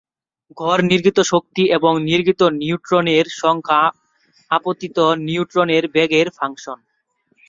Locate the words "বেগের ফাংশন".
5.87-6.79